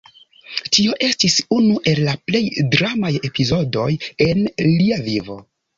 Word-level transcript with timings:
Tio 0.77 0.95
estis 1.07 1.35
unu 1.57 1.77
el 1.93 2.01
la 2.09 2.17
plej 2.31 2.43
dramaj 2.75 3.15
epizodoj 3.33 3.89
en 4.31 4.47
lia 4.73 5.03
vivo. 5.11 5.43